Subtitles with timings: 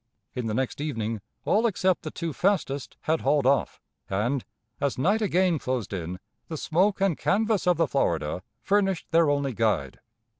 [0.33, 4.43] In the next evening all except the two fastest had hauled off, and,
[4.79, 9.53] as night again closed in, the smoke and canvas of the Florida furnished their only
[9.53, 9.99] guide.